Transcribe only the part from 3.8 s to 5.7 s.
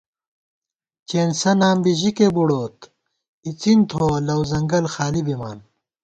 تھوَہ لَؤ ځنگل خالی بِمان